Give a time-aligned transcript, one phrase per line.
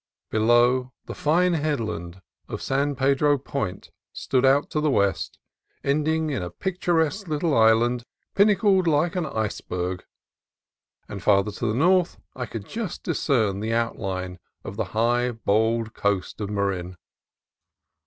[0.31, 5.37] Below, the fine headland of San Pedro Point stood out to the west,
[5.83, 8.03] ending in a picturesque little island
[8.33, 10.03] pinnacled like an iceberg;
[11.07, 15.93] and farther to the north I could just discern the outline of the high, bold
[15.93, 16.97] coast of Marin.